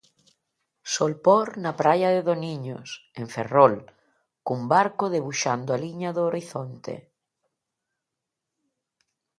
[0.93, 3.73] Solpor na praia de Doniños, en Ferrol,
[4.45, 6.93] cun barco debuxando a liña do horizonte.